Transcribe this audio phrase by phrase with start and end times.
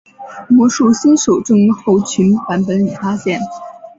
[0.49, 3.39] 魔术新手症候群版本里发现。